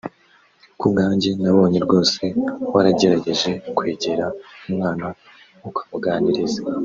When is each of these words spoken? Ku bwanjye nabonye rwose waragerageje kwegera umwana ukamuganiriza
Ku 0.79 0.85
bwanjye 0.91 1.29
nabonye 1.41 1.79
rwose 1.85 2.21
waragerageje 2.73 3.51
kwegera 3.75 4.25
umwana 4.67 5.05
ukamuganiriza 5.67 6.61